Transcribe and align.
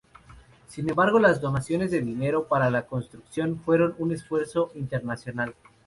Sin 0.65 0.89
embargo, 0.89 1.19
las 1.19 1.41
donaciones 1.41 1.91
de 1.91 2.01
dinero 2.01 2.47
para 2.47 2.71
la 2.71 2.87
construcción 2.87 3.59
fueron 3.59 3.93
un 3.99 4.11
esfuerzo 4.11 4.71
internacional. 4.73 5.53